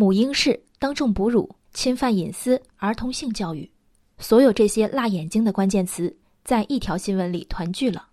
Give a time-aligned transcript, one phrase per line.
[0.00, 3.68] 母婴室当众哺乳、侵犯隐私、儿童性教育，
[4.18, 8.06] 所有这些辣眼睛的关键词，在一条新闻里团聚了。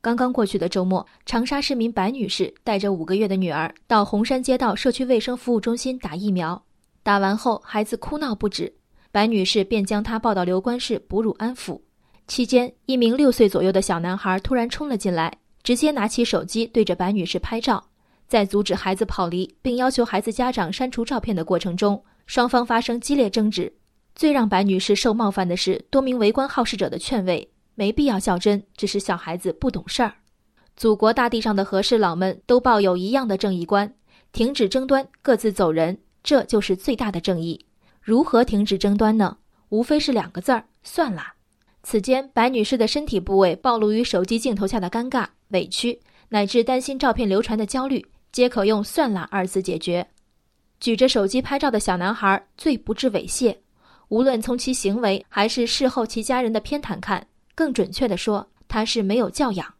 [0.00, 6.60] 刚刚过去的周末，长沙市民白女士带着五个月的女儿到红山街道社区卫生服务中心打疫苗，
[7.04, 8.74] 打完后孩子哭闹不止，
[9.12, 11.80] 白女士便将她抱到留观室哺乳安抚。
[12.26, 15.32] 期间，一名六岁左右的小男孩突然冲了进来，
[15.62, 17.84] 直接拿起手机对着白女士拍照。
[18.28, 23.72] 在阻止孩子跑离并要求孩子家长删除照片的过程中，双方发生激烈争执。
[24.14, 27.50] 最让白女士受冒犯的是多名围观好事者的劝慰。
[27.74, 30.14] 没必要较真，只是小孩子不懂事儿。
[30.76, 33.94] 祖国大地上的和事佬们都抱有一样的正义观：
[34.32, 37.66] 停止争端，各自走人，这就是最大的正义。
[38.02, 39.38] 如何停止争端呢？
[39.68, 41.34] 无非是两个字儿：算了。
[41.82, 46.00] 此间，白女士的身体部位暴露于手机镜头下的尴尬、委屈，
[46.30, 48.04] 乃至担心照片流传的焦虑，
[48.38, 50.06] 皆可用“算啦”二字解决。
[50.78, 53.56] 举着手机拍照的小男孩最不致猥亵，
[54.10, 57.26] 无论从其行为还是事后其家人的偏袒看。
[57.56, 59.74] 更准确地说，他是没有教养。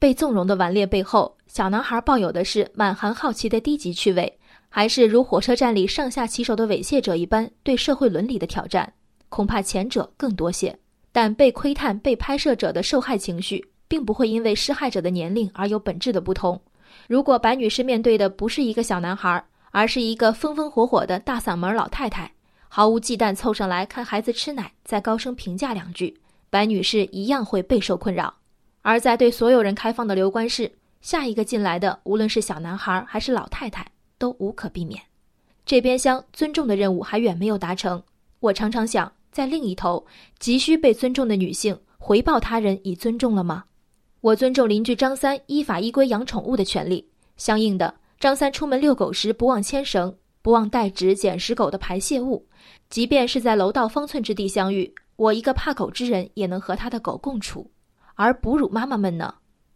[0.00, 8.92] 被纵容的顽劣背后，小男孩抱有的是满含好奇的低级趣味，还是如火车站里上下其手的猥亵者一般对社会伦理的挑战？
[9.28, 10.76] 恐怕前者更多些。
[11.12, 16.60] 但被窥探、被拍摄者的受害情绪，并不会因为施害者的年龄而有本质的不同。
[17.08, 22.32] 如果白女士面对的不是一个小男孩，而是一个风风火火的大嗓门老太太，
[22.68, 26.20] 毫无忌惮凑上来看孩子吃奶，再高声评价两句。
[26.50, 28.34] 白女士一样会备受困扰，
[28.82, 33.86] 而在对所有人开放的留观室，下一个进来的，无论是小男孩还是老太太，
[34.18, 35.00] 都无可避免。
[35.64, 38.02] 这边厢尊重的任务还远没有达成。
[38.40, 40.04] 我常常想，在另一头，
[40.40, 43.64] 急需被尊重的女性，回报他人以尊重了吗？
[44.20, 52.46] 我尊重邻居张三依法依规养宠物的权利，相应的，张三出门遛狗时不忘牵绳，不忘带纸捡食狗的排泄物，
[52.90, 54.94] 即便是在楼道方寸之地相遇。
[55.16, 57.70] 我一个怕狗之人也能和他的狗共处，
[58.14, 59.34] 而哺乳妈妈们呢？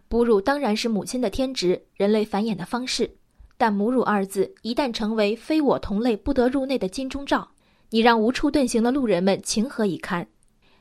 [0.09, 3.11] 哺乳当然是母亲的天职，人类繁衍的方式。
[3.57, 7.49] 但母乳二字一旦成为非我同类不得入内的金钟罩，
[7.89, 10.27] 你让无处遁形的路人们情何以堪？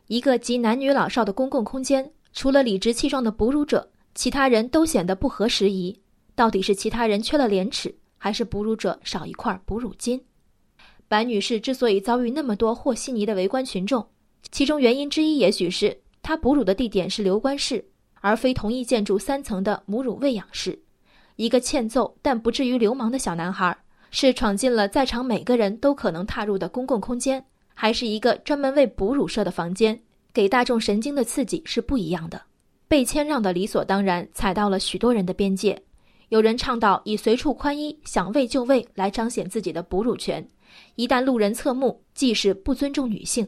[0.07, 6.01] 一个集男女老少的公共空间，除了理直气壮的哺乳者，其他人都显得不合时宜。
[6.35, 10.19] 到底是其他人缺了廉耻，还是哺乳者少一块哺乳巾？
[11.07, 14.07] 白女士之所以遭遇那么多和稀泥的围观群众，
[14.51, 17.85] 其中原因之一，也许是她哺乳的地点是留观室，
[18.15, 20.81] 而非同一建筑三层的母乳喂养室。
[21.35, 23.77] 一个欠揍但不至于流氓的小男孩，
[24.09, 27.45] 是闯进了在场每个人都可能踏入的公共空间，
[27.75, 30.01] 还是一个专门为哺乳设的房间，
[30.33, 32.41] 给大众神经的刺激是不一样的。
[32.87, 35.81] 被谦让的理所当然，踩到了许多人的边界。
[36.29, 40.47] 有人倡导以随处宽衣、想喂就喂来彰显自己的哺乳权，
[40.95, 43.47] 一旦路人侧目，即是不尊重女性。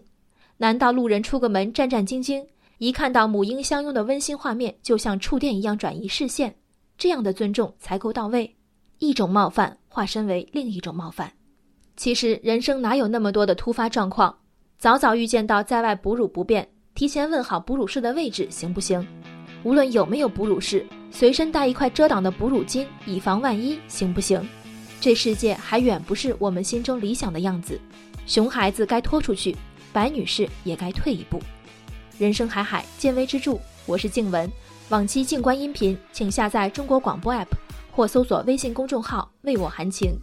[0.57, 2.45] 难道路人出个门战战兢兢，
[2.77, 6.55] 一看到母婴相拥的温馨画面，就像触电一样转移视线？
[6.97, 8.55] 这样的尊重才够到位。
[8.99, 11.31] 一种冒犯化身为另一种冒犯。
[11.97, 14.37] 其实人生哪有那么多的突发状况？
[14.77, 19.05] 早早预见到在外哺乳不便，提前问好哺乳室的位置行不行？
[19.63, 24.41] 无论有没有哺乳室，随身带一块遮挡的哺乳巾，以防万一，行不行？
[25.01, 27.77] 这世界还远不是我们心中理想的样子。
[28.25, 29.53] 熊孩子该拖出去。
[29.91, 31.39] 白女士也该退一步。
[32.17, 33.57] 人生海海，见微知著。
[33.85, 34.49] 我是静文。
[34.89, 37.45] 往期静观音频，请下载中国广播 APP
[37.91, 40.17] 或搜索微信公众号“为我含情”。